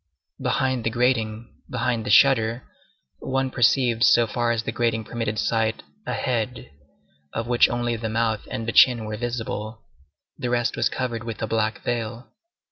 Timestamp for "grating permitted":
4.71-5.37